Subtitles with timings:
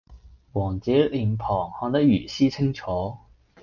[0.53, 3.15] 王子的臉龐看得如斯清楚